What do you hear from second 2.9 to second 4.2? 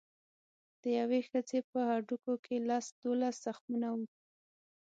دولس زخمونه وو.